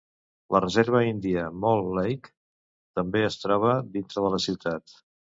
[0.53, 2.31] La reserva índia Mole Lake
[2.99, 4.95] també es troba dintre de la ciutat.